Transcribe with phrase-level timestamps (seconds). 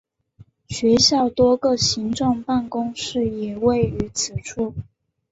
[0.67, 4.73] 学校多个行政办公室也位于此处。